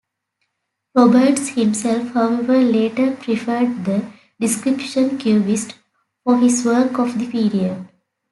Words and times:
Roberts 0.95 1.49
himself, 1.49 2.09
however, 2.15 2.57
later 2.57 3.15
preferred 3.17 3.85
the 3.85 4.11
description 4.39 5.19
'Cubist' 5.19 5.75
for 6.23 6.39
his 6.39 6.65
work 6.65 6.97
of 6.97 7.19
this 7.19 7.29
period. 7.29 7.87